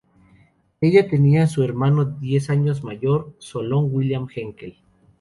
Ella 0.81 1.07
tenía 1.07 1.47
un 1.57 1.63
hermano 1.63 2.05
diez 2.05 2.49
años 2.49 2.83
mayor, 2.83 3.35
Solon 3.37 3.85
William 3.93 4.27
Henkel. 4.35 4.75